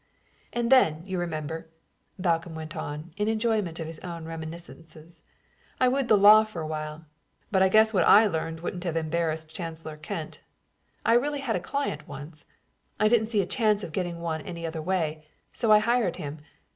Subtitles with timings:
[0.51, 1.69] "And then, you remember,"
[2.17, 5.21] Balcomb went on, in enjoyment of his own reminiscences,
[5.79, 7.05] "I wooed the law for a while.
[7.51, 10.39] But I guess what I learned wouldn't have embarrassed Chancellor Kent.
[11.05, 12.45] I really had a client once.
[12.99, 16.39] I didn't see a chance of getting one any other way, so I hired him.